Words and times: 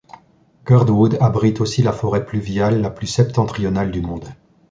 Girdwood 0.65 1.19
abrite 1.21 1.61
aussi 1.61 1.83
la 1.83 1.91
forêt 1.93 2.25
pluviale 2.25 2.81
la 2.81 2.89
plus 2.89 3.05
septentrionale 3.05 3.91
du 3.91 4.01
monde. 4.01 4.25